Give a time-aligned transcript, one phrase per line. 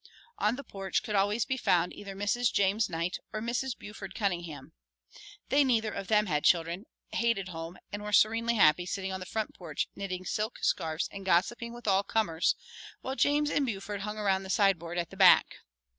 [0.39, 2.51] On the porch could always be found either Mrs.
[2.51, 3.77] James Knight or Mrs.
[3.77, 4.71] Buford Cunningham.
[5.49, 9.27] They neither of them had children, hated home and were serenely happy sitting on the
[9.27, 12.55] front porch knitting silk scarfs and gossiping with all comers,
[13.01, 15.57] while James and Buford hung around the sideboard at the back.